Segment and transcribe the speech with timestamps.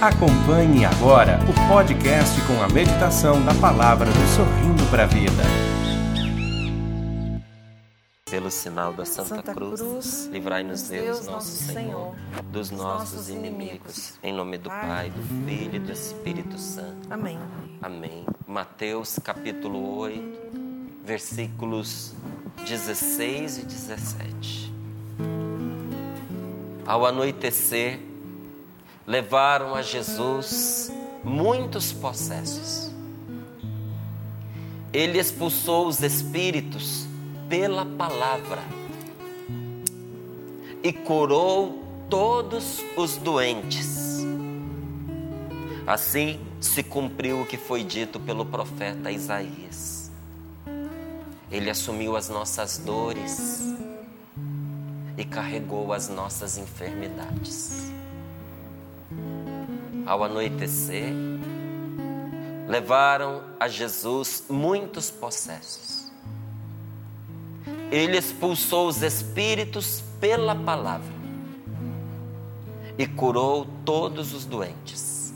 [0.00, 5.42] Acompanhe agora o podcast com a meditação da palavra do Sorrindo para a Vida.
[8.30, 12.14] Pelo sinal da Santa, Santa Cruz, Cruz, livrai-nos Deus, Deus, nosso Senhor, Senhor,
[12.44, 13.58] dos dos nossos nossos inimigos.
[13.58, 14.18] inimigos.
[14.22, 17.12] Em nome do Pai, Pai, do Filho e do Espírito Santo.
[17.12, 17.36] Amém.
[17.82, 18.24] Amém.
[18.46, 20.22] Mateus capítulo 8,
[21.04, 22.14] versículos
[22.64, 24.72] 16 e 17.
[26.86, 28.07] Ao anoitecer,
[29.08, 30.92] levaram a Jesus
[31.24, 32.92] muitos possessos.
[34.92, 37.06] Ele expulsou os espíritos
[37.48, 38.62] pela palavra
[40.82, 44.18] e curou todos os doentes.
[45.86, 50.10] Assim se cumpriu o que foi dito pelo profeta Isaías.
[51.50, 53.62] Ele assumiu as nossas dores
[55.16, 57.97] e carregou as nossas enfermidades.
[60.08, 61.12] Ao anoitecer,
[62.66, 66.10] levaram a Jesus muitos possessos.
[67.92, 71.12] Ele expulsou os espíritos pela palavra
[72.96, 75.34] e curou todos os doentes.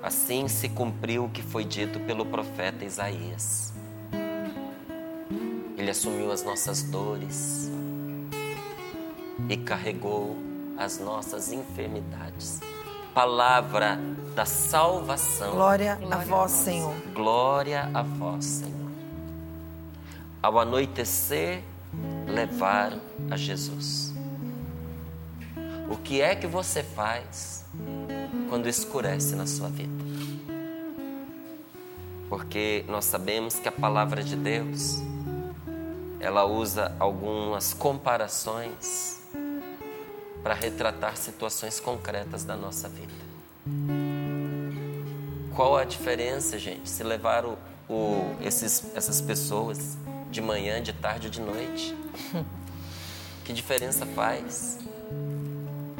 [0.00, 3.72] Assim se cumpriu o que foi dito pelo profeta Isaías.
[5.76, 7.68] Ele assumiu as nossas dores
[9.48, 10.36] e carregou
[10.78, 12.60] as nossas enfermidades.
[13.16, 13.98] Palavra
[14.34, 15.52] da salvação.
[15.52, 16.94] Glória, a vós, Senhor.
[17.14, 18.90] Glória a vós, Senhor.
[20.42, 21.62] Ao anoitecer,
[22.26, 23.00] levaram
[23.30, 24.12] a Jesus.
[25.90, 27.64] O que é que você faz
[28.50, 30.04] quando escurece na sua vida?
[32.28, 34.98] Porque nós sabemos que a palavra de Deus,
[36.20, 39.25] ela usa algumas comparações
[40.46, 43.12] para retratar situações concretas da nossa vida.
[45.56, 49.98] Qual a diferença, gente, se levar o, o, esses, essas pessoas
[50.30, 51.96] de manhã, de tarde ou de noite?
[53.44, 54.78] Que diferença faz?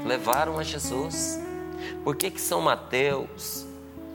[0.05, 1.41] Levaram a Jesus.
[2.05, 3.65] Por que, que São Mateus,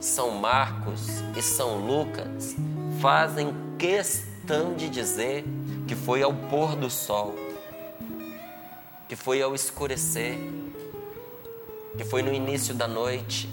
[0.00, 2.56] São Marcos e São Lucas
[3.00, 5.44] fazem questão de dizer
[5.86, 7.34] que foi ao pôr do sol,
[9.12, 10.38] que foi ao escurecer,
[11.98, 13.46] que foi no início da noite,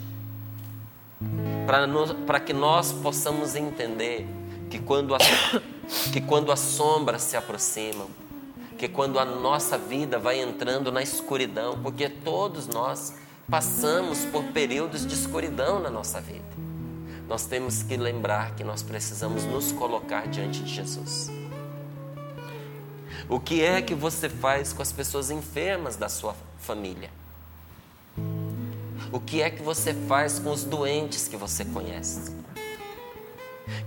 [2.26, 4.26] para que nós possamos entender
[4.70, 5.22] que quando, as,
[6.14, 8.08] que quando as sombras se aproximam,
[8.78, 13.16] que quando a nossa vida vai entrando na escuridão, porque todos nós
[13.52, 16.56] passamos por períodos de escuridão na nossa vida,
[17.28, 21.39] nós temos que lembrar que nós precisamos nos colocar diante de Jesus.
[23.30, 27.12] O que é que você faz com as pessoas enfermas da sua família?
[29.12, 32.36] O que é que você faz com os doentes que você conhece?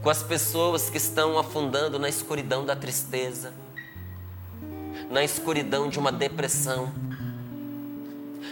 [0.01, 3.53] Com as pessoas que estão afundando na escuridão da tristeza,
[5.11, 6.93] na escuridão de uma depressão,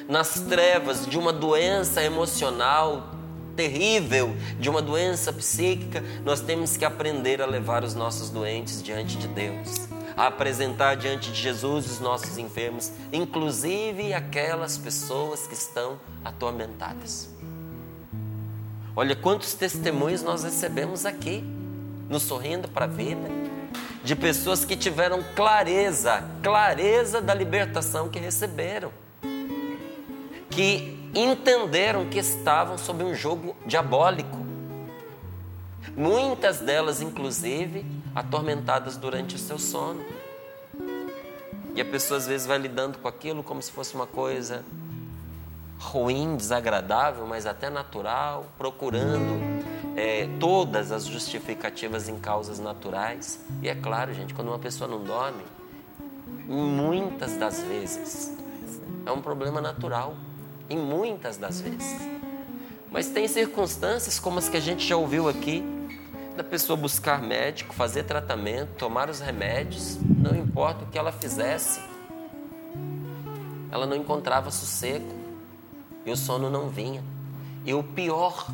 [0.09, 3.15] nas trevas de uma doença emocional
[3.55, 9.17] terrível, de uma doença psíquica, nós temos que aprender a levar os nossos doentes diante
[9.17, 9.89] de Deus
[10.21, 17.31] a apresentar diante de Jesus os nossos enfermos, inclusive aquelas pessoas que estão atormentadas.
[18.95, 21.43] Olha quantos testemunhos nós recebemos aqui,
[22.07, 23.31] no Sorrindo para a Vida,
[24.05, 28.93] de pessoas que tiveram clareza, clareza da libertação que receberam,
[30.51, 34.39] que entenderam que estavam sob um jogo diabólico.
[35.97, 40.05] Muitas delas, inclusive, atormentadas durante o seu sono.
[41.75, 44.65] E a pessoa às vezes vai lidando com aquilo como se fosse uma coisa
[45.79, 49.41] ruim, desagradável, mas até natural, procurando
[49.97, 53.41] é, todas as justificativas em causas naturais.
[53.63, 55.43] E é claro, gente, quando uma pessoa não dorme,
[56.47, 58.37] muitas das vezes
[59.07, 60.15] é um problema natural,
[60.69, 61.97] em muitas das vezes.
[62.91, 65.65] Mas tem circunstâncias como as que a gente já ouviu aqui,
[66.41, 71.83] da pessoa buscar médico, fazer tratamento, tomar os remédios, não importa o que ela fizesse,
[73.71, 75.05] ela não encontrava sossego
[76.07, 77.05] e o sono não vinha.
[77.63, 78.47] E o pior,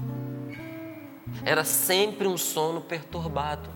[1.44, 3.70] era sempre um sono perturbado.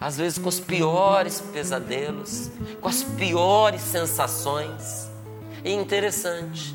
[0.00, 2.50] Às vezes com os piores pesadelos,
[2.80, 5.10] com as piores sensações.
[5.62, 6.74] E interessante,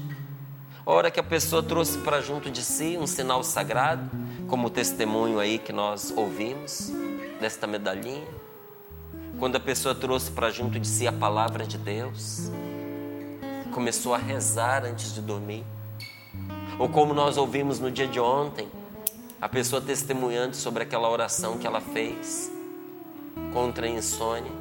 [0.85, 4.07] a hora que a pessoa trouxe para junto de si um sinal sagrado,
[4.47, 6.91] como o testemunho aí que nós ouvimos,
[7.39, 8.27] desta medalhinha.
[9.39, 12.49] Quando a pessoa trouxe para junto de si a palavra de Deus,
[13.71, 15.63] começou a rezar antes de dormir,
[16.79, 18.67] Ou como nós ouvimos no dia de ontem,
[19.41, 22.51] a pessoa testemunhando sobre aquela oração que ela fez
[23.53, 24.51] contra a insônia.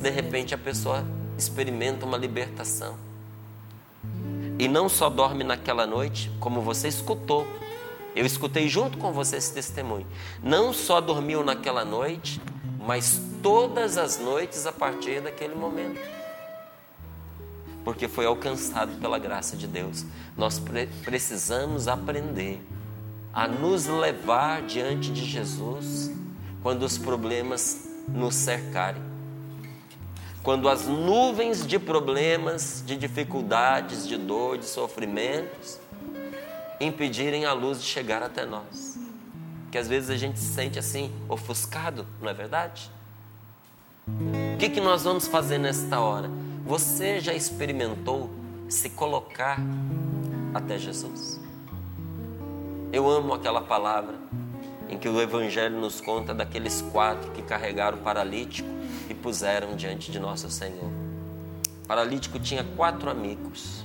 [0.00, 1.04] De repente a pessoa
[1.36, 2.96] experimenta uma libertação.
[4.58, 7.46] E não só dorme naquela noite, como você escutou.
[8.14, 10.06] Eu escutei junto com você esse testemunho.
[10.42, 12.40] Não só dormiu naquela noite,
[12.78, 16.00] mas todas as noites a partir daquele momento.
[17.84, 20.06] Porque foi alcançado pela graça de Deus.
[20.36, 22.64] Nós pre precisamos aprender
[23.32, 26.10] a nos levar diante de Jesus
[26.62, 29.02] quando os problemas nos cercarem.
[30.42, 35.80] Quando as nuvens de problemas, de dificuldades, de dor, de sofrimentos
[36.84, 38.98] impedirem a luz de chegar até nós.
[39.70, 42.90] Que às vezes a gente se sente assim, ofuscado, não é verdade?
[44.06, 46.30] O que, que nós vamos fazer nesta hora?
[46.64, 48.30] Você já experimentou
[48.68, 49.58] se colocar
[50.52, 51.40] até Jesus?
[52.92, 54.14] Eu amo aquela palavra
[54.88, 58.68] em que o Evangelho nos conta daqueles quatro que carregaram o paralítico
[59.08, 60.90] e puseram diante de nosso Senhor.
[61.82, 63.84] O paralítico tinha quatro amigos,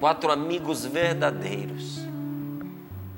[0.00, 2.00] quatro amigos verdadeiros,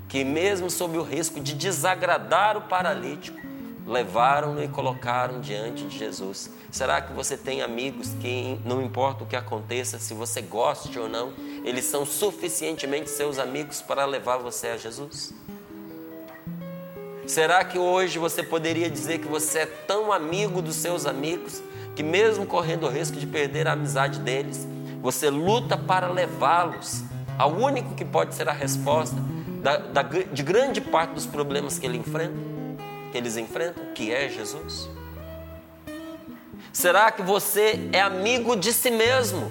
[0.08, 3.40] que, mesmo sob o risco de desagradar o paralítico,
[3.86, 6.50] levaram-no e colocaram diante de Jesus.
[6.70, 11.08] Será que você tem amigos que, não importa o que aconteça, se você goste ou
[11.08, 11.32] não,
[11.64, 15.32] eles são suficientemente seus amigos para levar você a Jesus?
[17.26, 21.62] Será que hoje você poderia dizer que você é tão amigo dos seus amigos
[21.94, 24.66] que, mesmo correndo o risco de perder a amizade deles,
[25.02, 27.02] você luta para levá-los
[27.36, 29.16] ao único que pode ser a resposta
[29.60, 32.34] da, da, de grande parte dos problemas que, ele enfrenta,
[33.10, 34.88] que eles enfrentam, que é Jesus?
[36.72, 39.50] Será que você é amigo de si mesmo?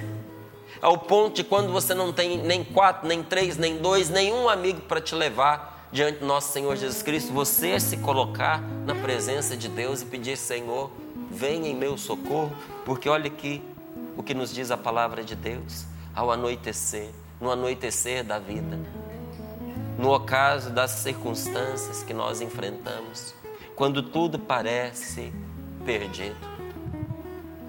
[0.82, 4.82] Ao ponto de quando você não tem nem quatro, nem três, nem dois, nenhum amigo
[4.82, 9.68] para te levar diante do nosso Senhor Jesus Cristo, você se colocar na presença de
[9.68, 10.90] Deus e pedir: Senhor,
[11.30, 12.52] venha em meu socorro,
[12.84, 13.62] porque olha aqui
[14.16, 17.10] o que nos diz a palavra de Deus ao anoitecer,
[17.40, 18.80] no anoitecer da vida,
[19.98, 23.34] no ocaso das circunstâncias que nós enfrentamos,
[23.76, 25.34] quando tudo parece
[25.86, 26.52] perdido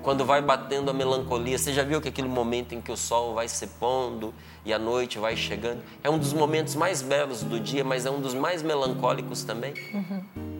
[0.03, 1.57] quando vai batendo a melancolia.
[1.57, 4.35] Você já viu que aquele momento em que o sol vai se pondo
[4.65, 5.83] e a noite vai chegando?
[6.03, 9.73] É um dos momentos mais belos do dia, mas é um dos mais melancólicos também.
[9.95, 10.52] Uhum.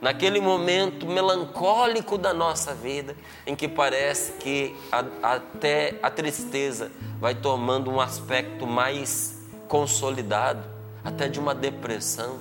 [0.00, 3.14] Naquele momento melancólico da nossa vida,
[3.46, 9.38] em que parece que a, até a tristeza vai tomando um aspecto mais
[9.68, 10.64] consolidado,
[11.04, 12.38] até de uma depressão.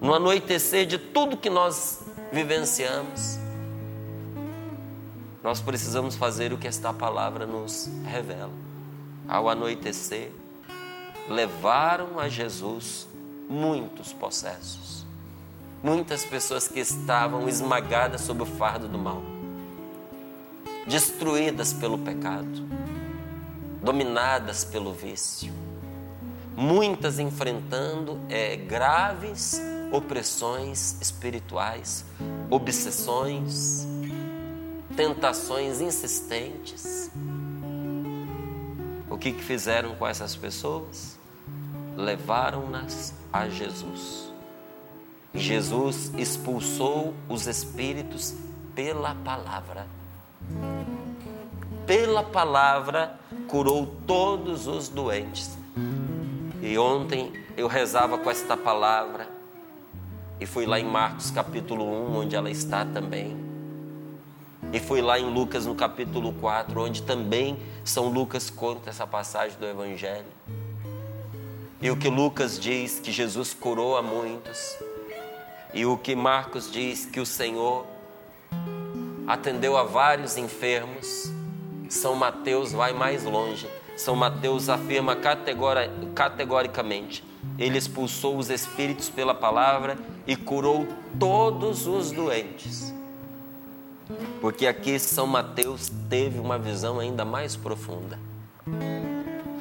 [0.00, 2.00] No anoitecer de tudo que nós
[2.32, 3.38] vivenciamos,
[5.42, 8.50] nós precisamos fazer o que esta palavra nos revela.
[9.28, 10.30] Ao anoitecer,
[11.28, 13.06] levaram a Jesus
[13.48, 15.03] muitos possessos,
[15.84, 19.22] muitas pessoas que estavam esmagadas sob o fardo do mal,
[20.86, 22.66] destruídas pelo pecado,
[23.82, 25.52] dominadas pelo vício,
[26.56, 29.60] muitas enfrentando é, graves
[29.92, 32.06] opressões espirituais,
[32.48, 33.86] obsessões,
[34.96, 37.10] tentações insistentes.
[39.10, 41.18] O que, que fizeram com essas pessoas?
[41.94, 44.33] Levaram-nas a Jesus.
[45.34, 48.34] Jesus expulsou os espíritos
[48.74, 49.86] pela palavra.
[51.86, 55.58] Pela palavra curou todos os doentes.
[56.62, 59.28] E ontem eu rezava com esta palavra
[60.40, 63.36] e fui lá em Marcos capítulo 1, onde ela está também.
[64.72, 69.58] E fui lá em Lucas no capítulo 4, onde também São Lucas conta essa passagem
[69.58, 70.26] do Evangelho.
[71.82, 74.76] E o que Lucas diz que Jesus curou a muitos.
[75.74, 77.84] E o que Marcos diz que o Senhor
[79.26, 81.32] atendeu a vários enfermos.
[81.88, 83.68] São Mateus vai mais longe.
[83.96, 85.16] São Mateus afirma
[86.14, 87.24] categoricamente:
[87.58, 90.86] ele expulsou os espíritos pela palavra e curou
[91.18, 92.94] todos os doentes.
[94.40, 98.18] Porque aqui São Mateus teve uma visão ainda mais profunda.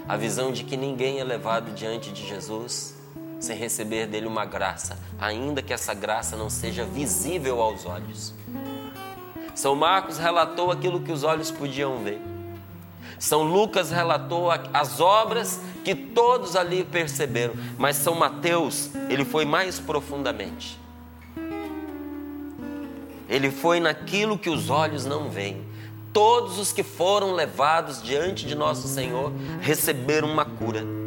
[0.07, 3.02] A visão de que ninguém é levado diante de Jesus
[3.43, 8.33] sem receber dele uma graça, ainda que essa graça não seja visível aos olhos.
[9.53, 12.21] São Marcos relatou aquilo que os olhos podiam ver.
[13.19, 19.79] São Lucas relatou as obras que todos ali perceberam, mas São Mateus, ele foi mais
[19.79, 20.79] profundamente.
[23.29, 25.61] Ele foi naquilo que os olhos não veem.
[26.13, 31.02] Todos os que foram levados diante de nosso Senhor receberam uma cura.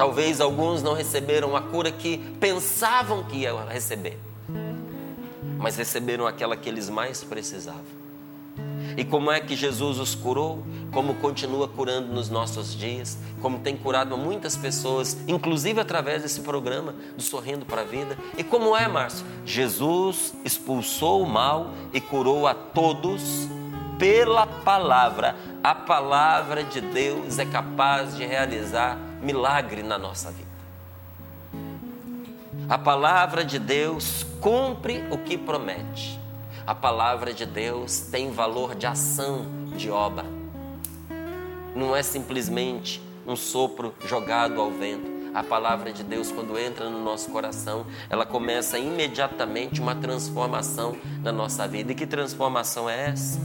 [0.00, 4.18] Talvez alguns não receberam a cura que pensavam que iam receber,
[5.58, 7.84] mas receberam aquela que eles mais precisavam.
[8.96, 10.64] E como é que Jesus os curou?
[10.90, 13.18] Como continua curando nos nossos dias?
[13.42, 18.16] Como tem curado muitas pessoas, inclusive através desse programa do Sorrindo para a Vida?
[18.38, 19.26] E como é, Márcio?
[19.44, 23.46] Jesus expulsou o mal e curou a todos
[23.98, 25.36] pela palavra.
[25.62, 30.48] A palavra de Deus é capaz de realizar milagre na nossa vida.
[32.68, 36.18] A palavra de Deus cumpre o que promete.
[36.66, 39.44] A palavra de Deus tem valor de ação,
[39.76, 40.24] de obra.
[41.74, 45.10] Não é simplesmente um sopro jogado ao vento.
[45.34, 51.32] A palavra de Deus, quando entra no nosso coração, ela começa imediatamente uma transformação na
[51.32, 51.92] nossa vida.
[51.92, 53.40] E que transformação é essa?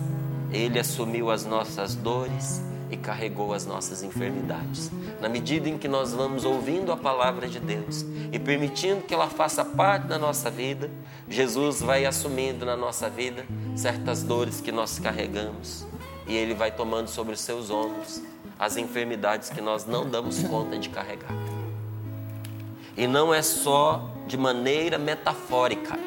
[0.52, 2.62] Ele assumiu as nossas dores
[2.96, 4.90] e carregou as nossas enfermidades.
[5.22, 9.28] Na medida em que nós vamos ouvindo a palavra de Deus e permitindo que ela
[9.28, 10.90] faça parte da nossa vida,
[11.30, 15.86] Jesus vai assumindo na nossa vida certas dores que nós carregamos
[16.26, 18.22] e ele vai tomando sobre os seus ombros
[18.58, 21.32] as enfermidades que nós não damos conta de carregar.
[22.96, 26.00] E não é só de maneira metafórica,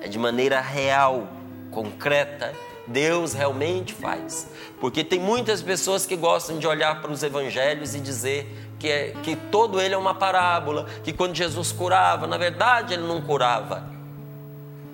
[0.00, 1.28] é de maneira real,
[1.70, 2.54] concreta
[2.88, 4.48] Deus realmente faz.
[4.80, 8.46] Porque tem muitas pessoas que gostam de olhar para os evangelhos e dizer
[8.78, 13.06] que, é, que todo ele é uma parábola, que quando Jesus curava, na verdade ele
[13.06, 13.88] não curava.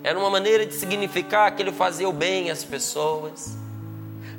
[0.03, 3.64] Era uma maneira de significar que ele fazia o bem às pessoas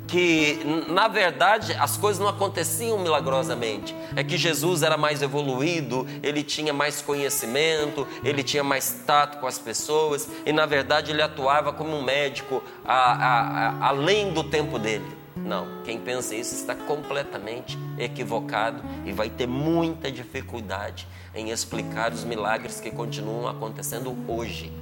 [0.06, 3.94] que na verdade as coisas não aconteciam milagrosamente.
[4.14, 9.46] É que Jesus era mais evoluído, ele tinha mais conhecimento, ele tinha mais tato com
[9.46, 14.44] as pessoas e na verdade ele atuava como um médico a, a, a, além do
[14.44, 15.16] tempo dele.
[15.36, 22.24] Não, quem pensa isso está completamente equivocado e vai ter muita dificuldade em explicar os
[22.24, 24.72] milagres que continuam acontecendo hoje.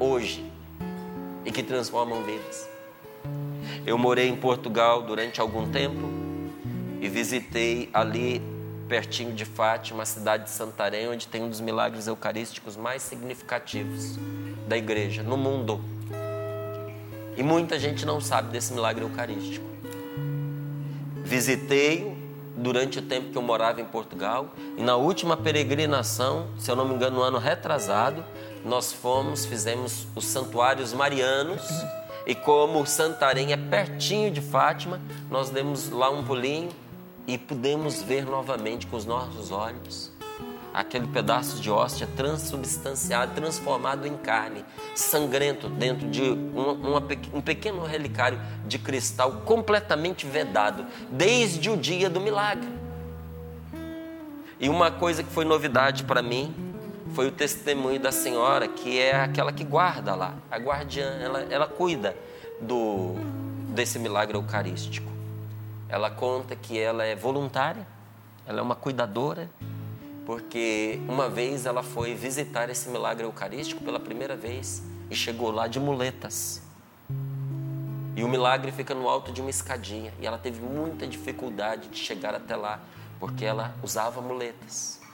[0.00, 0.44] Hoje.
[1.44, 2.66] E que transformam vidas.
[3.84, 6.08] Eu morei em Portugal durante algum tempo
[7.00, 8.42] e visitei ali
[8.88, 14.16] pertinho de Fátima, a cidade de Santarém, onde tem um dos milagres eucarísticos mais significativos
[14.66, 15.80] da igreja no mundo.
[17.36, 19.66] E muita gente não sabe desse milagre eucarístico.
[21.22, 22.16] Visitei-o
[22.56, 26.88] durante o tempo que eu morava em Portugal e na última peregrinação, se eu não
[26.88, 28.24] me engano, no ano retrasado,
[28.64, 31.62] nós fomos, fizemos os santuários marianos
[32.26, 36.70] e como Santarém é pertinho de Fátima, nós demos lá um pulinho
[37.26, 40.16] e pudemos ver novamente com os nossos olhos
[40.76, 44.62] aquele pedaço de hóstia transubstanciado, transformado em carne,
[44.94, 47.02] sangrento dentro de uma,
[47.32, 52.68] um pequeno relicário de cristal completamente vedado, desde o dia do milagre.
[54.60, 56.54] E uma coisa que foi novidade para mim
[57.14, 61.66] foi o testemunho da senhora, que é aquela que guarda lá, a guardiã, ela, ela
[61.66, 62.16] cuida
[62.60, 63.14] do,
[63.74, 65.10] desse milagre eucarístico.
[65.88, 67.86] Ela conta que ela é voluntária,
[68.46, 69.48] ela é uma cuidadora,
[70.24, 75.68] porque uma vez ela foi visitar esse milagre eucarístico pela primeira vez e chegou lá
[75.68, 76.60] de muletas.
[78.16, 81.98] E o milagre fica no alto de uma escadinha e ela teve muita dificuldade de
[81.98, 82.80] chegar até lá,
[83.20, 85.05] porque ela usava muletas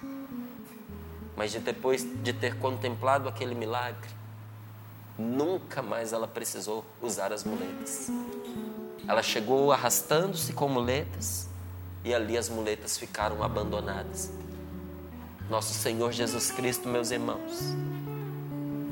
[1.43, 4.09] mas de depois de ter contemplado aquele milagre,
[5.19, 8.09] nunca mais ela precisou usar as muletas.
[9.09, 11.49] Ela chegou arrastando-se com muletas
[12.05, 14.31] e ali as muletas ficaram abandonadas.
[15.51, 17.75] Nosso Senhor Jesus Cristo, meus irmãos,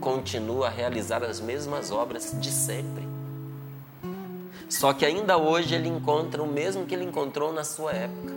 [0.01, 3.07] continua a realizar as mesmas obras de sempre.
[4.69, 8.35] Só que ainda hoje ele encontra o mesmo que ele encontrou na sua época.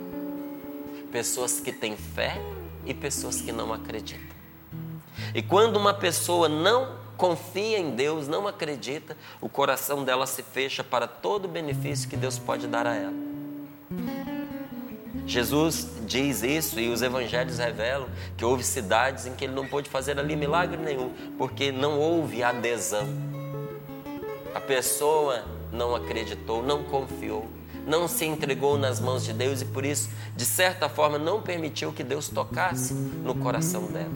[1.10, 2.40] Pessoas que têm fé
[2.86, 4.34] e pessoas que não acreditam.
[5.34, 10.82] E quando uma pessoa não confia em Deus, não acredita, o coração dela se fecha
[10.82, 13.14] para todo o benefício que Deus pode dar a ela.
[15.26, 19.88] Jesus diz isso e os evangelhos revelam que houve cidades em que ele não pôde
[19.88, 23.08] fazer ali milagre nenhum, porque não houve adesão.
[24.54, 27.48] A pessoa não acreditou, não confiou
[27.86, 31.92] não se entregou nas mãos de Deus e por isso, de certa forma, não permitiu
[31.92, 34.12] que Deus tocasse no coração dela.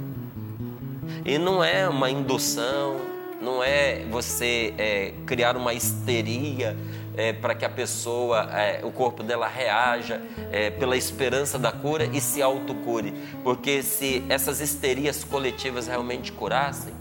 [1.25, 2.97] E não é uma indução,
[3.41, 6.77] não é você é, criar uma histeria
[7.17, 10.21] é, para que a pessoa, é, o corpo dela reaja
[10.53, 13.13] é, pela esperança da cura e se autocure.
[13.43, 16.95] Porque se essas histerias coletivas realmente curassem,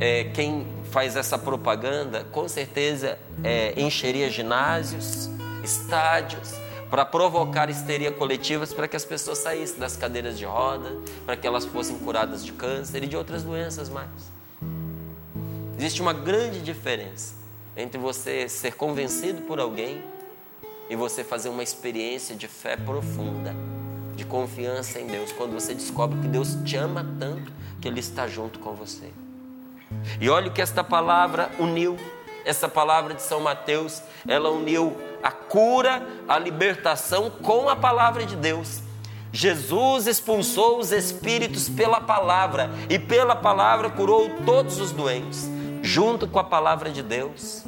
[0.00, 5.30] é, quem faz essa propaganda com certeza é, encheria ginásios,
[5.62, 6.54] estádios,
[6.90, 11.46] para provocar histeria coletivas para que as pessoas saíssem das cadeiras de roda, para que
[11.46, 14.10] elas fossem curadas de câncer e de outras doenças mais.
[15.78, 17.34] Existe uma grande diferença
[17.76, 20.02] entre você ser convencido por alguém
[20.90, 23.54] e você fazer uma experiência de fé profunda,
[24.16, 28.26] de confiança em Deus, quando você descobre que Deus te ama tanto que Ele está
[28.26, 29.10] junto com você.
[30.20, 31.96] E olha o que esta palavra uniu,
[32.44, 38.36] essa palavra de São Mateus, ela uniu a cura, a libertação com a palavra de
[38.36, 38.80] Deus.
[39.32, 45.48] Jesus expulsou os espíritos pela palavra e pela palavra curou todos os doentes,
[45.82, 47.64] junto com a palavra de Deus.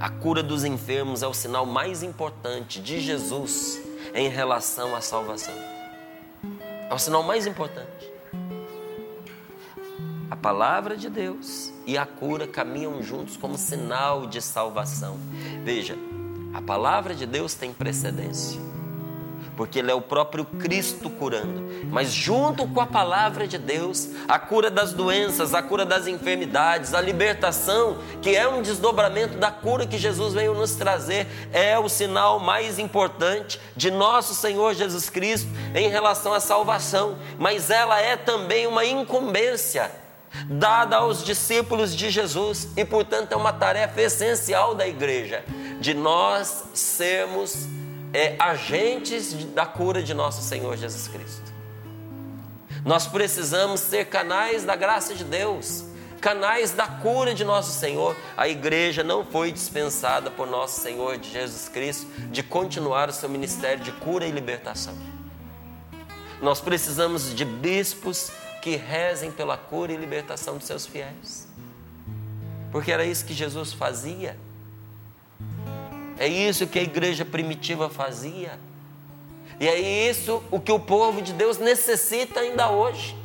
[0.00, 3.80] A cura dos enfermos é o sinal mais importante de Jesus
[4.12, 5.54] em relação à salvação.
[6.90, 8.10] É o sinal mais importante.
[10.28, 15.16] A palavra de Deus e a cura caminham juntos como sinal de salvação.
[15.62, 15.96] Veja,
[16.52, 18.60] a palavra de Deus tem precedência,
[19.56, 21.62] porque Ele é o próprio Cristo curando.
[21.90, 26.94] Mas, junto com a palavra de Deus, a cura das doenças, a cura das enfermidades,
[26.94, 31.88] a libertação, que é um desdobramento da cura que Jesus veio nos trazer, é o
[31.88, 37.16] sinal mais importante de nosso Senhor Jesus Cristo em relação à salvação.
[37.38, 40.01] Mas ela é também uma incumbência
[40.48, 45.44] dada aos discípulos de Jesus e, portanto, é uma tarefa essencial da igreja
[45.80, 47.66] de nós sermos
[48.12, 51.52] é, agentes da cura de nosso Senhor Jesus Cristo.
[52.84, 55.84] Nós precisamos ser canais da graça de Deus,
[56.20, 58.16] canais da cura de nosso Senhor.
[58.36, 63.82] A igreja não foi dispensada por nosso Senhor Jesus Cristo de continuar o seu ministério
[63.84, 64.94] de cura e libertação.
[66.40, 68.30] Nós precisamos de bispos
[68.62, 71.48] que rezem pela cura e libertação dos seus fiéis.
[72.70, 74.38] Porque era isso que Jesus fazia.
[76.16, 78.58] É isso que a igreja primitiva fazia.
[79.58, 79.78] E é
[80.08, 83.16] isso o que o povo de Deus necessita ainda hoje.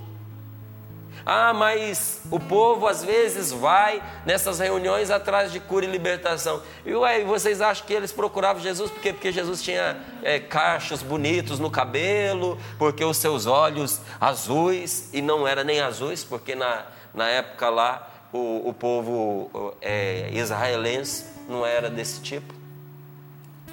[1.29, 6.63] Ah, mas o povo às vezes vai nessas reuniões atrás de cura e libertação.
[6.85, 11.59] E ué, vocês acham que eles procuravam Jesus porque, porque Jesus tinha é, cachos bonitos
[11.59, 17.27] no cabelo, porque os seus olhos azuis, e não era nem azuis, porque na, na
[17.27, 22.53] época lá o, o povo é, israelense não era desse tipo.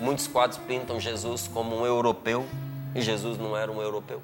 [0.00, 2.44] Muitos quadros pintam Jesus como um europeu,
[2.96, 4.20] e Jesus não era um europeu.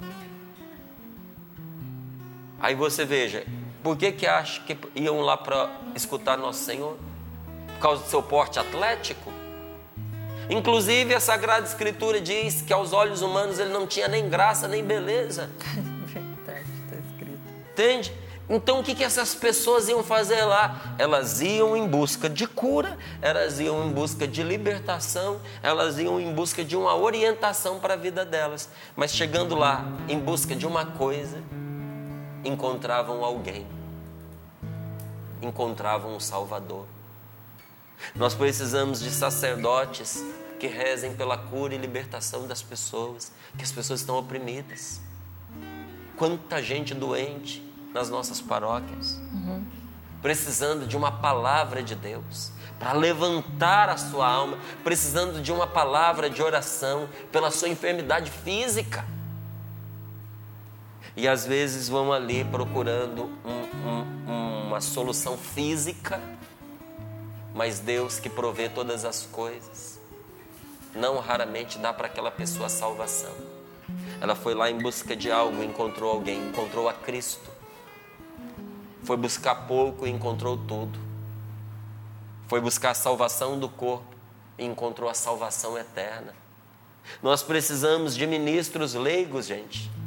[2.61, 3.45] Aí você veja,
[3.83, 6.97] por que que acha que iam lá para escutar Nosso Senhor?
[7.75, 9.33] Por causa do seu porte atlético?
[10.51, 14.85] Inclusive a Sagrada Escritura diz que aos olhos humanos ele não tinha nem graça nem
[14.85, 15.49] beleza.
[16.05, 17.41] Verdade, está escrito.
[17.73, 18.13] Entende?
[18.53, 20.97] Então o que, que essas pessoas iam fazer lá?
[20.99, 26.35] Elas iam em busca de cura, elas iam em busca de libertação, elas iam em
[26.35, 28.69] busca de uma orientação para a vida delas.
[28.97, 31.41] Mas chegando lá, em busca de uma coisa,
[32.45, 33.67] encontravam alguém,
[35.43, 36.87] encontravam um Salvador.
[38.15, 40.23] Nós precisamos de sacerdotes
[40.59, 45.01] que rezem pela cura e libertação das pessoas, que as pessoas estão oprimidas.
[46.17, 49.65] Quanta gente doente nas nossas paróquias, uhum.
[50.23, 56.31] precisando de uma palavra de Deus para levantar a sua alma, precisando de uma palavra
[56.31, 59.05] de oração pela sua enfermidade física
[61.21, 66.19] e às vezes vão ali procurando um, um, uma solução física,
[67.55, 70.01] mas Deus que provê todas as coisas,
[70.95, 73.35] não raramente dá para aquela pessoa salvação.
[74.19, 77.51] Ela foi lá em busca de algo, encontrou alguém, encontrou a Cristo.
[79.03, 80.99] Foi buscar pouco e encontrou tudo.
[82.49, 84.17] Foi buscar a salvação do corpo
[84.57, 86.35] e encontrou a salvação eterna.
[87.23, 90.00] Nós precisamos de ministros leigos, gente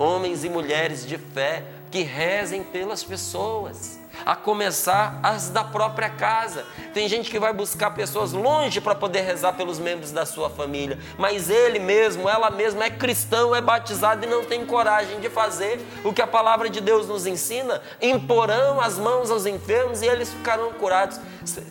[0.00, 6.64] homens e mulheres de fé que rezem pelas pessoas, a começar as da própria casa.
[6.94, 10.98] Tem gente que vai buscar pessoas longe para poder rezar pelos membros da sua família,
[11.18, 15.80] mas ele mesmo, ela mesma é cristão, é batizado e não tem coragem de fazer
[16.04, 17.82] o que a palavra de Deus nos ensina.
[18.00, 21.20] Imporão as mãos aos enfermos e eles ficarão curados.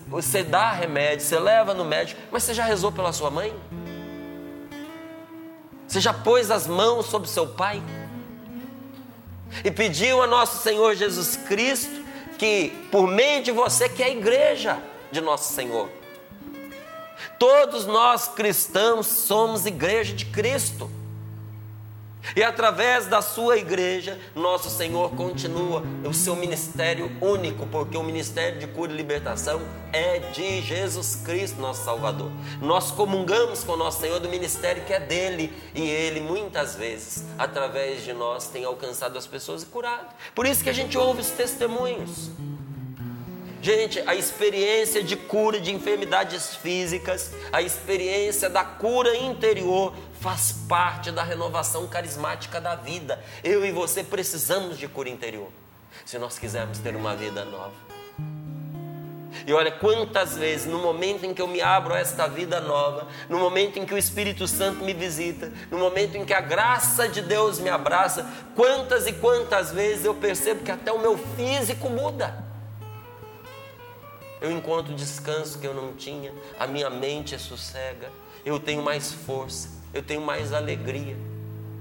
[0.08, 3.56] Você dá remédio, você leva no médico, mas você já rezou pela sua mãe?
[5.88, 7.82] Você já pôs as mãos sobre seu pai?
[9.64, 12.04] E pediu a nosso Senhor Jesus Cristo
[12.38, 14.78] que, por meio de você, que é a igreja
[15.12, 15.90] de nosso Senhor,
[17.38, 20.90] todos nós cristãos somos igreja de Cristo.
[22.36, 28.60] E através da sua igreja, nosso Senhor continua o seu ministério único, porque o ministério
[28.60, 29.62] de cura e libertação
[29.92, 32.32] é de Jesus Cristo, nosso Salvador.
[32.62, 38.04] Nós comungamos com nosso Senhor do ministério que é dele, e ele muitas vezes, através
[38.04, 40.14] de nós, tem alcançado as pessoas e curado.
[40.36, 42.30] Por isso que a gente ouve os testemunhos.
[43.62, 51.12] Gente, a experiência de cura de enfermidades físicas, a experiência da cura interior faz parte
[51.12, 53.22] da renovação carismática da vida.
[53.44, 55.50] Eu e você precisamos de cura interior,
[56.06, 57.74] se nós quisermos ter uma vida nova.
[59.46, 63.08] E olha quantas vezes, no momento em que eu me abro a esta vida nova,
[63.28, 67.10] no momento em que o Espírito Santo me visita, no momento em que a graça
[67.10, 71.90] de Deus me abraça, quantas e quantas vezes eu percebo que até o meu físico
[71.90, 72.49] muda
[74.42, 78.12] eu encontro descanso que eu não tinha, a minha mente é sossega,
[78.46, 81.18] eu tenho mais força, eu tenho mais alegria.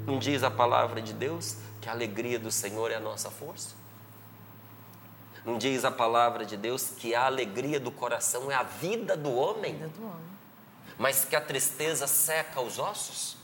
[0.07, 3.75] Não diz a palavra de Deus que a alegria do Senhor é a nossa força?
[5.45, 9.33] Não diz a palavra de Deus que a alegria do coração é a vida do
[9.33, 9.81] homem?
[10.99, 13.38] Mas que a tristeza seca os ossos?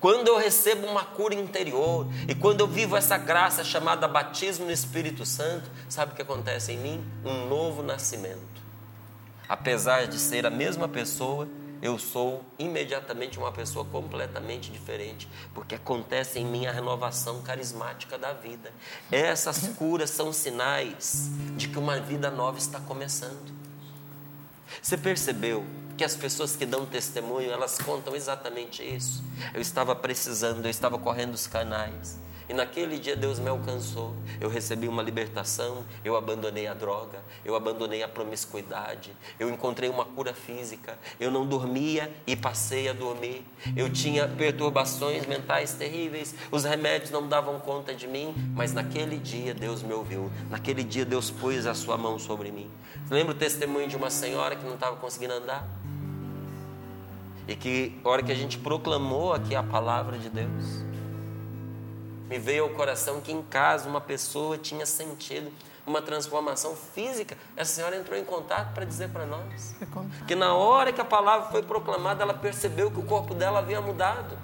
[0.00, 4.72] Quando eu recebo uma cura interior e quando eu vivo essa graça chamada batismo no
[4.72, 7.04] Espírito Santo, sabe o que acontece em mim?
[7.24, 8.62] Um novo nascimento.
[9.48, 11.48] Apesar de ser a mesma pessoa,
[11.80, 18.32] eu sou imediatamente uma pessoa completamente diferente, porque acontece em mim a renovação carismática da
[18.32, 18.72] vida.
[19.10, 23.54] Essas curas são sinais de que uma vida nova está começando.
[24.82, 25.64] Você percebeu
[25.96, 29.24] que as pessoas que dão testemunho, elas contam exatamente isso.
[29.54, 32.18] Eu estava precisando, eu estava correndo os canais.
[32.48, 34.14] E naquele dia Deus me alcançou.
[34.40, 40.04] Eu recebi uma libertação, eu abandonei a droga, eu abandonei a promiscuidade, eu encontrei uma
[40.04, 43.44] cura física, eu não dormia e passei a dormir.
[43.76, 49.52] Eu tinha perturbações mentais terríveis, os remédios não davam conta de mim, mas naquele dia
[49.52, 50.30] Deus me ouviu.
[50.48, 52.70] Naquele dia Deus pôs a sua mão sobre mim.
[53.10, 55.66] Lembra o testemunho de uma senhora que não estava conseguindo andar?
[57.48, 60.84] E que, hora que a gente proclamou aqui a palavra de Deus,
[62.28, 65.52] me veio ao coração que em casa uma pessoa tinha sentido
[65.86, 67.38] uma transformação física.
[67.56, 69.76] Essa senhora entrou em contato para dizer para nós
[70.26, 73.80] que na hora que a palavra foi proclamada, ela percebeu que o corpo dela havia
[73.80, 74.36] mudado.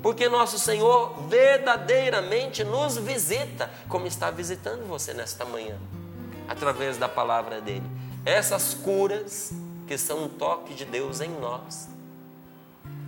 [0.00, 5.76] Porque nosso Senhor verdadeiramente nos visita, como está visitando você nesta manhã,
[6.48, 7.84] através da palavra dele.
[8.24, 9.52] Essas curas
[9.90, 11.88] que são um toque de Deus em nós,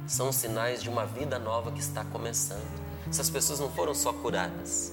[0.05, 2.83] são sinais de uma vida nova que está começando.
[3.09, 4.93] Essas pessoas não foram só curadas,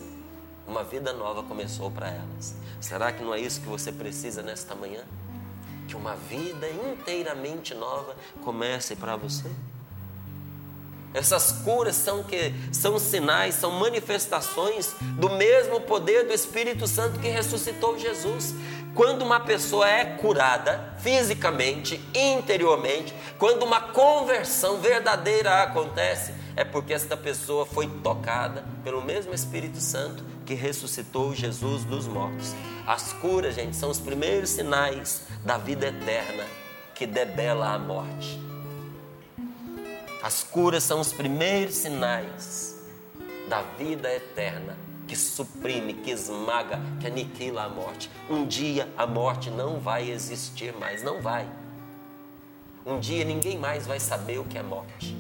[0.67, 2.54] uma vida nova começou para elas.
[2.80, 5.04] Será que não é isso que você precisa nesta manhã?
[5.88, 9.49] Que uma vida inteiramente nova comece para você?
[11.12, 17.30] Essas curas são que são sinais, são manifestações do mesmo poder do Espírito Santo que
[17.30, 18.54] ressuscitou Jesus.
[18.95, 27.15] Quando uma pessoa é curada fisicamente, interiormente, quando uma conversão verdadeira acontece, é porque esta
[27.15, 32.54] pessoa foi tocada pelo mesmo Espírito Santo que ressuscitou Jesus dos mortos.
[32.86, 36.43] As curas, gente, são os primeiros sinais da vida eterna
[36.95, 38.41] que debela a morte.
[40.21, 42.75] As curas são os primeiros sinais
[43.47, 44.75] da vida eterna
[45.10, 48.12] que suprime, que esmaga, que aniquila a morte.
[48.30, 51.48] Um dia a morte não vai existir mais, não vai.
[52.86, 55.17] Um dia ninguém mais vai saber o que é morte,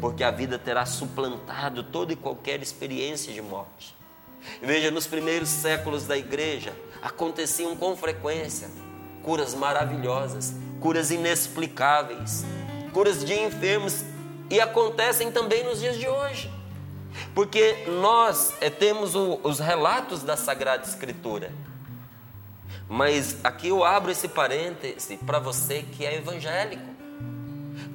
[0.00, 3.94] porque a vida terá suplantado toda e qualquer experiência de morte.
[4.62, 8.70] Veja, nos primeiros séculos da igreja aconteciam com frequência
[9.22, 12.44] curas maravilhosas, curas inexplicáveis,
[12.94, 14.04] curas de enfermos
[14.50, 16.61] e acontecem também nos dias de hoje.
[17.34, 21.52] Porque nós é, temos o, os relatos da Sagrada Escritura.
[22.88, 26.92] Mas aqui eu abro esse parêntese para você que é evangélico.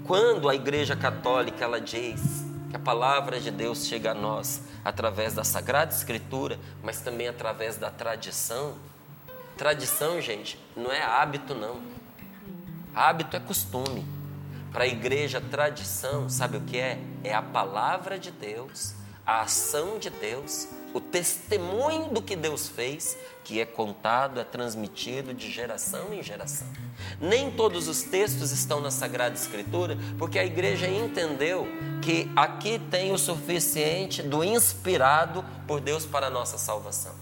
[0.05, 5.33] Quando a Igreja Católica ela diz que a palavra de Deus chega a nós através
[5.33, 8.75] da Sagrada Escritura, mas também através da tradição.
[9.57, 11.81] Tradição, gente, não é hábito não.
[12.95, 14.05] Hábito é costume.
[14.71, 16.99] Para a igreja, tradição, sabe o que é?
[17.23, 18.93] É a palavra de Deus,
[19.27, 25.33] a ação de Deus, o testemunho do que Deus fez, que é contado, é transmitido
[25.33, 26.65] de geração em geração.
[27.19, 31.67] Nem todos os textos estão na Sagrada Escritura, porque a igreja entendeu
[32.01, 37.13] que aqui tem o suficiente do inspirado por Deus para a nossa salvação.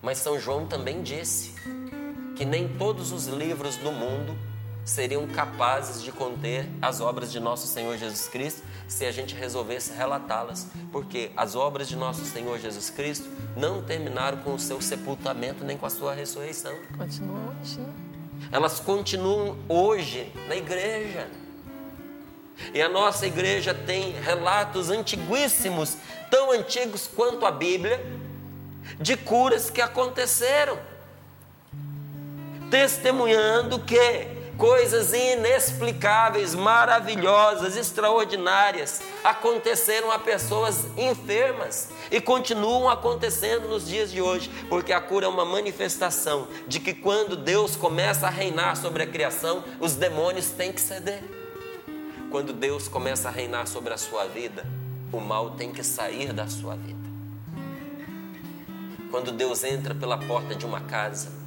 [0.00, 1.52] Mas São João também disse
[2.36, 4.38] que nem todos os livros do mundo
[4.90, 9.92] seriam capazes de conter as obras de nosso Senhor Jesus Cristo se a gente resolvesse
[9.92, 15.64] relatá-las, porque as obras de nosso Senhor Jesus Cristo não terminaram com o seu sepultamento
[15.64, 16.74] nem com a sua ressurreição.
[16.98, 17.78] Continua hoje.
[17.78, 17.86] né?
[18.50, 21.28] Elas continuam hoje na igreja.
[22.74, 25.96] E a nossa igreja tem relatos antiguíssimos,
[26.28, 28.04] tão antigos quanto a Bíblia,
[28.98, 30.76] de curas que aconteceram,
[32.68, 44.12] testemunhando que coisas inexplicáveis, maravilhosas, extraordinárias aconteceram a pessoas enfermas e continuam acontecendo nos dias
[44.12, 48.76] de hoje, porque a cura é uma manifestação de que quando Deus começa a reinar
[48.76, 51.22] sobre a criação, os demônios têm que ceder.
[52.30, 54.66] Quando Deus começa a reinar sobre a sua vida,
[55.10, 57.00] o mal tem que sair da sua vida.
[59.10, 61.39] Quando Deus entra pela porta de uma casa,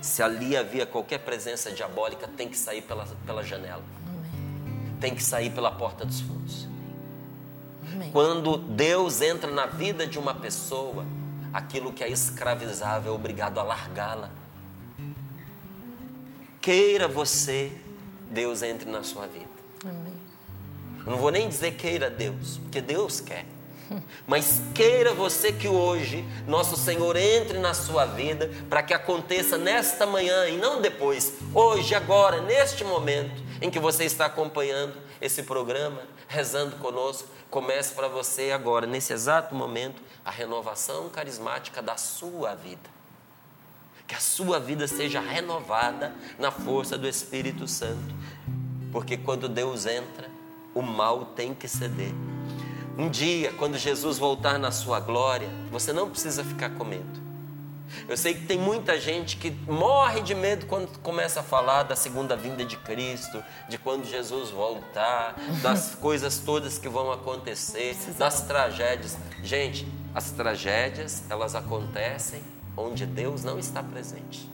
[0.00, 3.82] se ali havia qualquer presença diabólica, tem que sair pela, pela janela,
[5.00, 6.68] tem que sair pela porta dos fundos.
[7.92, 8.10] Amém.
[8.12, 11.04] Quando Deus entra na vida de uma pessoa,
[11.52, 14.30] aquilo que é escravizável é obrigado a largá-la.
[16.60, 17.72] Queira você,
[18.30, 19.46] Deus entre na sua vida.
[19.84, 20.12] Amém.
[21.04, 23.46] Eu não vou nem dizer queira Deus, porque Deus quer.
[24.26, 30.06] Mas queira você que hoje nosso Senhor entre na sua vida para que aconteça nesta
[30.06, 36.02] manhã e não depois, hoje, agora, neste momento em que você está acompanhando esse programa,
[36.28, 42.98] rezando conosco, comece para você agora, nesse exato momento, a renovação carismática da sua vida.
[44.06, 48.14] Que a sua vida seja renovada na força do Espírito Santo.
[48.92, 50.30] Porque quando Deus entra,
[50.74, 52.12] o mal tem que ceder.
[52.98, 57.28] Um dia, quando Jesus voltar na sua glória, você não precisa ficar com medo.
[58.08, 61.94] Eu sei que tem muita gente que morre de medo quando começa a falar da
[61.94, 68.42] segunda vinda de Cristo, de quando Jesus voltar, das coisas todas que vão acontecer, das
[68.42, 69.16] tragédias.
[69.44, 72.42] Gente, as tragédias, elas acontecem
[72.76, 74.50] onde Deus não está presente.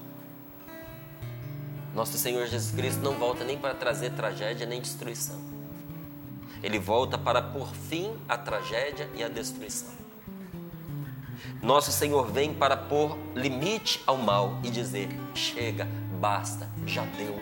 [1.94, 5.53] Nosso Senhor Jesus Cristo não volta nem para trazer tragédia nem destruição.
[6.64, 9.92] Ele volta para pôr fim à tragédia e à destruição.
[11.62, 15.86] Nosso Senhor vem para pôr limite ao mal e dizer: chega,
[16.18, 17.38] basta, já deu.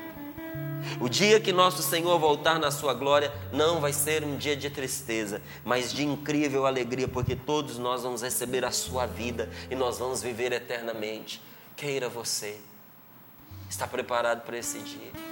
[1.01, 4.69] O dia que nosso Senhor voltar na sua glória não vai ser um dia de
[4.69, 10.01] tristeza, mas de incrível alegria, porque todos nós vamos receber a sua vida e nós
[10.01, 11.41] vamos viver eternamente.
[11.77, 12.59] Queira você,
[13.71, 15.32] está preparado para esse dia?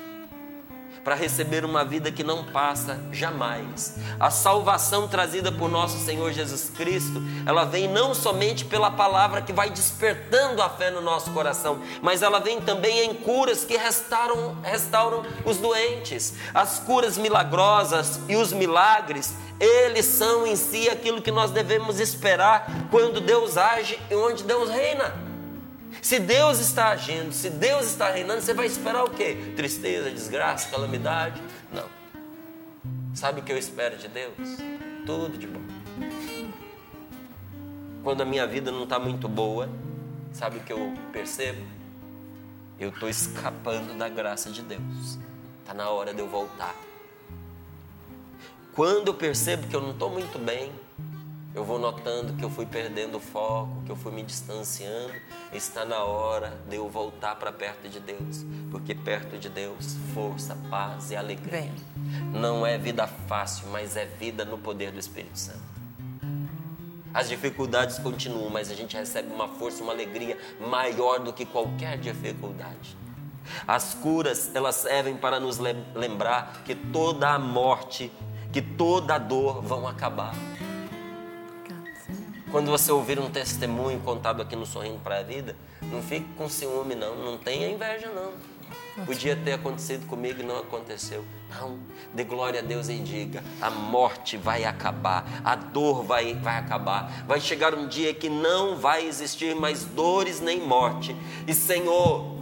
[1.05, 3.97] Para receber uma vida que não passa jamais.
[4.19, 9.53] A salvação trazida por nosso Senhor Jesus Cristo, ela vem não somente pela palavra que
[9.53, 14.57] vai despertando a fé no nosso coração, mas ela vem também em curas que restauram,
[14.63, 16.35] restauram os doentes.
[16.55, 22.67] As curas milagrosas e os milagres, eles são em si aquilo que nós devemos esperar
[22.91, 25.30] quando Deus age e onde Deus reina.
[26.03, 29.53] Se Deus está agindo, se Deus está reinando, você vai esperar o quê?
[29.55, 31.41] Tristeza, desgraça, calamidade?
[31.73, 31.89] Não.
[33.15, 34.35] Sabe o que eu espero de Deus?
[35.05, 35.61] Tudo de bom.
[38.03, 39.69] Quando a minha vida não está muito boa,
[40.33, 41.61] sabe o que eu percebo?
[42.79, 45.19] Eu estou escapando da graça de Deus.
[45.61, 46.75] Está na hora de eu voltar.
[48.75, 50.73] Quando eu percebo que eu não estou muito bem,
[51.55, 55.13] eu vou notando que eu fui perdendo o foco, que eu fui me distanciando.
[55.53, 60.57] Está na hora de eu voltar para perto de Deus, porque perto de Deus, força,
[60.71, 61.63] paz e alegria.
[61.63, 61.73] Vem.
[62.33, 65.71] Não é vida fácil, mas é vida no poder do Espírito Santo.
[67.13, 71.99] As dificuldades continuam, mas a gente recebe uma força, uma alegria maior do que qualquer
[71.99, 72.97] dificuldade.
[73.67, 78.13] As curas, elas servem para nos lem- lembrar que toda a morte,
[78.53, 80.33] que toda a dor vão acabar.
[82.51, 86.49] Quando você ouvir um testemunho contado aqui no Sorrindo para a Vida, não fique com
[86.49, 87.15] ciúme, não.
[87.15, 88.33] Não tenha inveja, não.
[89.07, 91.25] Podia ter acontecido comigo e não aconteceu.
[91.49, 91.79] Não.
[92.13, 97.25] Dê glória a Deus e diga: a morte vai acabar, a dor vai, vai acabar.
[97.25, 101.15] Vai chegar um dia que não vai existir mais dores nem morte.
[101.47, 102.40] E Senhor,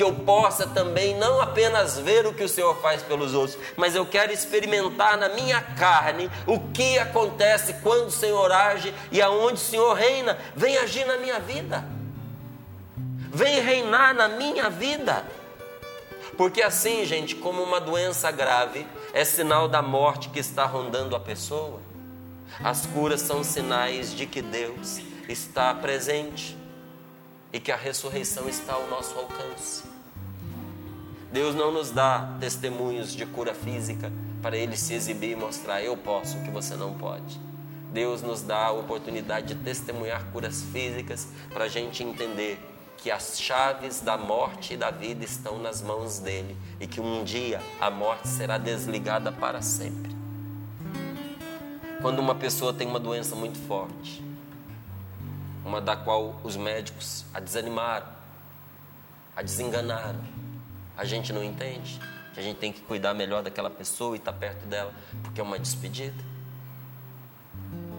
[0.00, 3.94] que eu possa também não apenas ver o que o Senhor faz pelos outros, mas
[3.94, 9.56] eu quero experimentar na minha carne o que acontece quando o Senhor age e aonde
[9.56, 10.38] o Senhor reina.
[10.56, 11.84] Vem agir na minha vida,
[13.30, 15.22] vem reinar na minha vida.
[16.34, 21.20] Porque assim, gente, como uma doença grave é sinal da morte que está rondando a
[21.20, 21.78] pessoa,
[22.64, 26.56] as curas são sinais de que Deus está presente
[27.52, 29.89] e que a ressurreição está ao nosso alcance.
[31.32, 34.10] Deus não nos dá testemunhos de cura física
[34.42, 37.40] para ele se exibir e mostrar eu posso o que você não pode.
[37.92, 42.58] Deus nos dá a oportunidade de testemunhar curas físicas para a gente entender
[42.96, 47.24] que as chaves da morte e da vida estão nas mãos dele e que um
[47.24, 50.14] dia a morte será desligada para sempre.
[52.02, 54.22] Quando uma pessoa tem uma doença muito forte,
[55.64, 58.06] uma da qual os médicos a desanimaram,
[59.36, 60.39] a desenganaram,
[61.00, 61.98] a gente não entende
[62.34, 65.42] que a gente tem que cuidar melhor daquela pessoa e estar perto dela, porque é
[65.42, 66.22] uma despedida.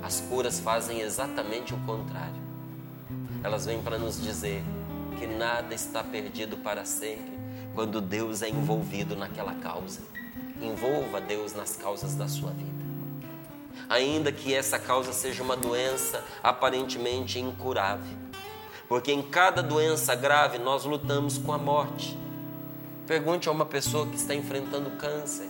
[0.03, 2.39] As curas fazem exatamente o contrário.
[3.43, 4.63] Elas vêm para nos dizer
[5.17, 7.31] que nada está perdido para sempre
[7.73, 10.01] quando Deus é envolvido naquela causa.
[10.61, 12.69] Envolva Deus nas causas da sua vida
[13.89, 18.15] ainda que essa causa seja uma doença aparentemente incurável.
[18.87, 22.17] Porque em cada doença grave nós lutamos com a morte.
[23.07, 25.49] Pergunte a uma pessoa que está enfrentando câncer.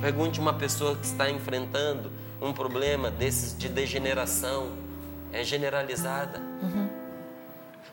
[0.00, 4.70] Pergunte a uma pessoa que está enfrentando um problema desses de degeneração,
[5.32, 6.40] é generalizada.
[6.62, 6.88] Uhum.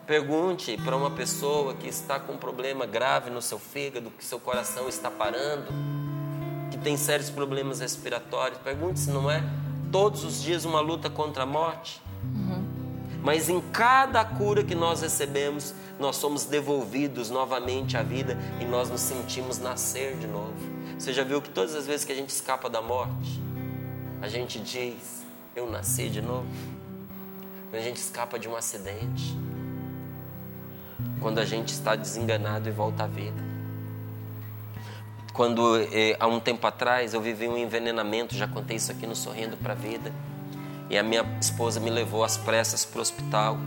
[0.06, 4.38] Pergunte para uma pessoa que está com um problema grave no seu fígado, que seu
[4.38, 5.72] coração está parando
[6.70, 8.58] que tem sérios problemas respiratórios.
[8.58, 9.42] Pergunte se não é
[9.90, 12.02] todos os dias uma luta contra a morte.
[12.22, 12.64] Uhum.
[13.26, 18.88] Mas em cada cura que nós recebemos, nós somos devolvidos novamente à vida e nós
[18.88, 20.54] nos sentimos nascer de novo.
[20.96, 23.42] Você já viu que todas as vezes que a gente escapa da morte,
[24.22, 26.46] a gente diz: Eu nasci de novo.
[27.68, 29.36] Quando a gente escapa de um acidente,
[31.20, 33.42] quando a gente está desenganado e volta à vida.
[35.32, 39.16] Quando eh, há um tempo atrás eu vivi um envenenamento, já contei isso aqui no
[39.16, 40.12] Sorrindo para a Vida,
[40.88, 43.58] e a minha esposa me levou às pressas para o hospital.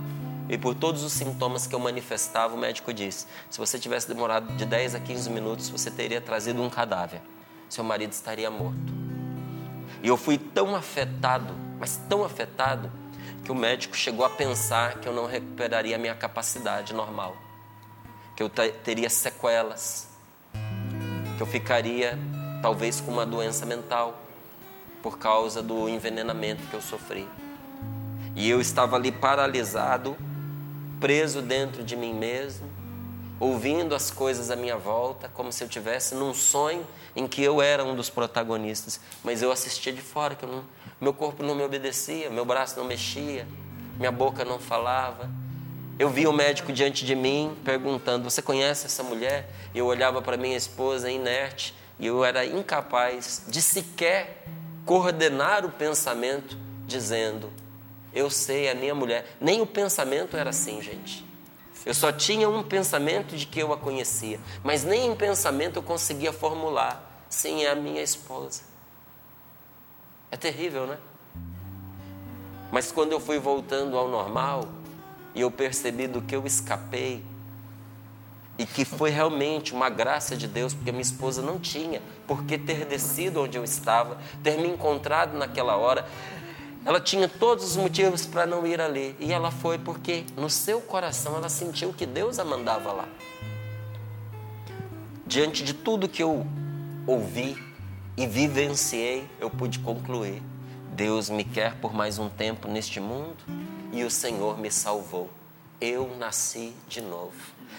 [0.48, 4.52] E por todos os sintomas que eu manifestava, o médico disse: se você tivesse demorado
[4.56, 7.22] de 10 a 15 minutos, você teria trazido um cadáver.
[7.70, 8.94] Seu marido estaria morto.
[10.02, 12.92] E eu fui tão afetado, mas tão afetado,
[13.44, 17.36] que o médico chegou a pensar que eu não recuperaria a minha capacidade normal,
[18.36, 20.10] que eu teria sequelas
[21.40, 22.20] que eu ficaria
[22.62, 24.20] talvez com uma doença mental
[25.02, 27.28] por causa do envenenamento que eu sofri.
[28.36, 30.16] E eu estava ali paralisado,
[31.00, 32.68] preso dentro de mim mesmo,
[33.40, 36.86] ouvindo as coisas à minha volta, como se eu tivesse num sonho
[37.16, 40.64] em que eu era um dos protagonistas, mas eu assistia de fora, que não,
[41.00, 43.48] meu corpo não me obedecia, meu braço não mexia,
[43.98, 45.30] minha boca não falava.
[45.98, 49.50] Eu vi o médico diante de mim perguntando: Você conhece essa mulher?
[49.76, 54.46] Eu olhava para minha esposa inerte e eu era incapaz de sequer
[54.90, 57.52] coordenar o pensamento, dizendo:
[58.12, 59.38] Eu sei, é minha mulher.
[59.40, 61.24] Nem o pensamento era assim, gente.
[61.86, 65.84] Eu só tinha um pensamento de que eu a conhecia, mas nem em pensamento eu
[65.84, 68.64] conseguia formular: Sim, é a minha esposa.
[70.32, 70.98] É terrível, né?
[72.72, 74.68] Mas quando eu fui voltando ao normal,
[75.36, 77.24] e eu percebi do que eu escapei
[78.60, 82.58] e que foi realmente uma graça de Deus, porque minha esposa não tinha por que
[82.58, 86.06] ter descido onde eu estava, ter me encontrado naquela hora.
[86.84, 90.82] Ela tinha todos os motivos para não ir ali, e ela foi porque no seu
[90.82, 93.08] coração ela sentiu que Deus a mandava lá.
[95.26, 96.46] Diante de tudo que eu
[97.08, 97.58] ouvi
[98.18, 100.44] e vivenciei, eu pude concluir:
[100.92, 103.38] Deus me quer por mais um tempo neste mundo
[103.94, 105.39] e o Senhor me salvou.
[105.80, 107.34] Eu nasci de novo.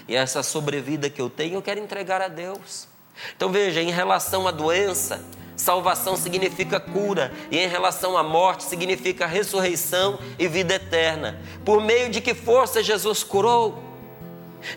[0.08, 2.88] E essa sobrevida que eu tenho, eu quero entregar a Deus.
[3.36, 5.22] Então veja, em relação à doença,
[5.56, 11.38] salvação significa cura, e em relação à morte, significa ressurreição e vida eterna.
[11.64, 13.89] Por meio de que força Jesus curou?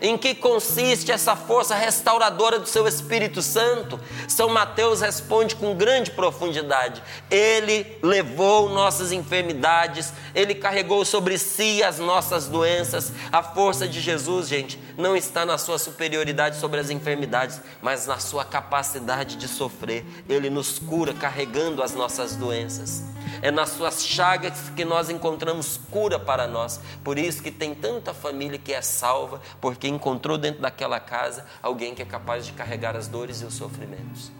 [0.00, 4.00] Em que consiste essa força restauradora do seu Espírito Santo?
[4.28, 7.02] São Mateus responde com grande profundidade.
[7.30, 13.12] Ele levou nossas enfermidades, ele carregou sobre si as nossas doenças.
[13.30, 18.18] A força de Jesus, gente, não está na sua superioridade sobre as enfermidades, mas na
[18.18, 20.04] sua capacidade de sofrer.
[20.28, 23.02] Ele nos cura carregando as nossas doenças.
[23.44, 26.80] É nas suas chagas que nós encontramos cura para nós.
[27.04, 31.94] Por isso que tem tanta família que é salva, porque encontrou dentro daquela casa alguém
[31.94, 34.32] que é capaz de carregar as dores e os sofrimentos.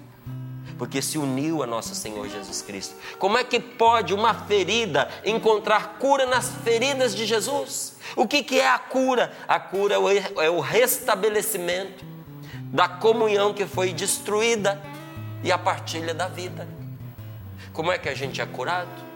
[0.78, 2.94] Porque se uniu a nosso Senhor Jesus Cristo.
[3.18, 7.98] Como é que pode uma ferida encontrar cura nas feridas de Jesus?
[8.16, 9.34] O que, que é a cura?
[9.46, 12.02] A cura é o restabelecimento
[12.72, 14.82] da comunhão que foi destruída
[15.42, 16.66] e a partilha da vida.
[17.72, 19.14] Como é que a gente é curado?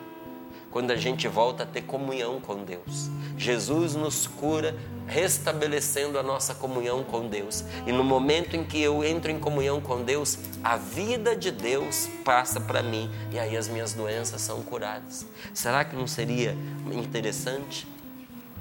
[0.71, 3.11] quando a gente volta a ter comunhão com Deus.
[3.37, 4.77] Jesus nos cura
[5.07, 7.65] restabelecendo a nossa comunhão com Deus.
[7.87, 12.09] E no momento em que eu entro em comunhão com Deus, a vida de Deus
[12.25, 15.25] passa para mim e aí as minhas doenças são curadas.
[15.55, 16.57] Será que não seria
[16.93, 17.89] interessante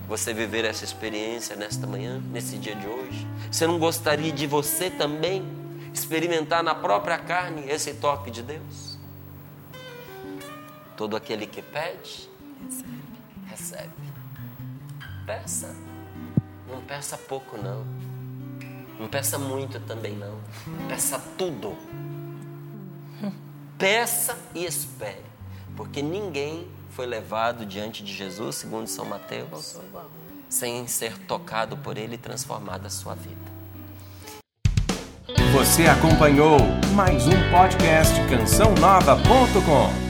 [0.07, 3.27] você viver essa experiência nesta manhã, nesse dia de hoje?
[3.51, 5.45] Você não gostaria de você também
[5.93, 8.86] experimentar na própria carne esse toque de Deus?
[10.97, 12.27] Todo aquele que pede,
[12.59, 12.89] Recebe.
[13.45, 13.93] recebe.
[15.27, 15.75] Peça.
[16.67, 17.85] Não peça pouco, não.
[18.99, 20.39] Não peça muito também, não.
[20.89, 21.77] Peça tudo.
[23.77, 25.21] Peça e espere.
[25.75, 30.01] Porque ninguém foi levado diante de Jesus, segundo São Mateus, né?
[30.49, 33.37] sem ser tocado por Ele e transformada a sua vida.
[35.53, 36.57] Você acompanhou
[36.95, 40.06] mais um podcast cançãonova.com.